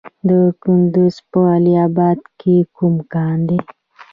[0.27, 0.29] د
[0.63, 3.59] کندز په علي اباد کې کوم کان دی؟